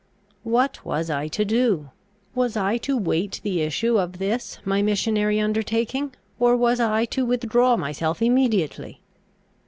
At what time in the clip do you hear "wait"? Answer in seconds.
2.97-3.39